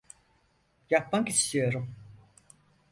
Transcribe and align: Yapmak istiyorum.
Yapmak 0.89 1.29
istiyorum. 1.29 1.95